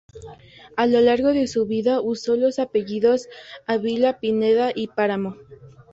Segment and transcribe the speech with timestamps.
[0.77, 3.27] A lo largo de su vida usó los apellidos
[3.67, 5.37] Ávila, Pineda y Páramo.